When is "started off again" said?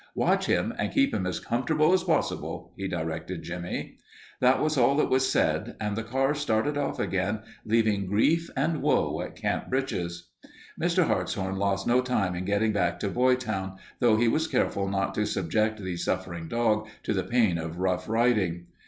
6.33-7.41